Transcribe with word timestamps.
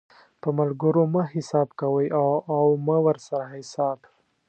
په 0.41 0.49
ملګرو 0.59 1.03
مه 1.13 1.23
حساب 1.33 1.67
کوئ 1.79 2.07
او 2.57 2.65
مه 2.85 2.97
ورسره 3.07 3.45
حساب 3.55 3.99